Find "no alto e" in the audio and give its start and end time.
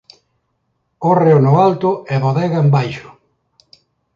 1.45-2.15